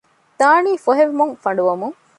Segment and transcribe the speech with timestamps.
[0.39, 1.95] ދާނީ ފޮހެވެމުން ފަނޑުވަމުން